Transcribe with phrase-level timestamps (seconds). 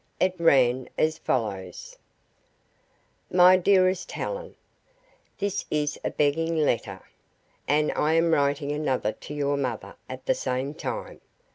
[0.19, 1.95] It ran as follows:
[3.29, 4.55] "My dearest Helen,
[5.37, 7.03] "This is a begging letter,
[7.67, 11.21] and I am writing another to your mother at the same time.